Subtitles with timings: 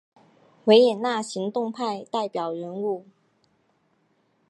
[0.65, 3.05] 维也纳行动派代表人物。